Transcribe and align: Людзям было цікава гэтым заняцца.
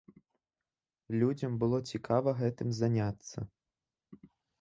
Людзям 1.23 1.53
было 1.63 1.77
цікава 1.97 2.33
гэтым 2.39 2.71
заняцца. 2.79 3.45